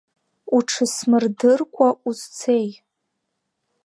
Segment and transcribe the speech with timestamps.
[0.55, 2.69] Уҽысмырдыркәа узцеи?